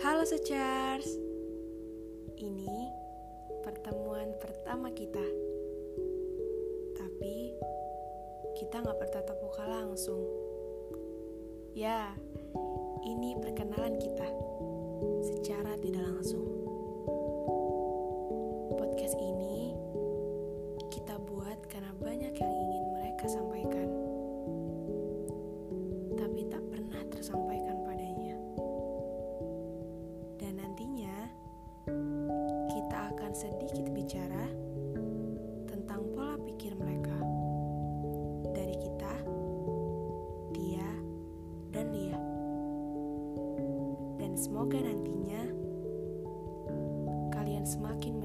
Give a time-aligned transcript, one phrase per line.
[0.00, 1.04] Secars
[2.40, 2.88] Ini
[3.60, 5.20] pertemuan pertama kita.
[6.96, 7.52] Tapi
[8.56, 10.24] kita gak bertatap muka langsung.
[11.76, 12.16] Ya,
[13.04, 14.24] ini perkenalan kita
[15.20, 16.48] Secara tidak langsung.
[18.80, 19.76] Podcast ini
[20.88, 23.99] kita buat karena banyak yang ingin mereka sampaikan
[33.30, 34.42] akan sedikit bicara
[35.70, 37.14] tentang pola pikir mereka.
[38.50, 39.14] Dari kita,
[40.50, 40.90] dia,
[41.70, 42.18] dan dia,
[44.18, 45.46] Dan semoga nantinya
[47.30, 48.18] kalian semakin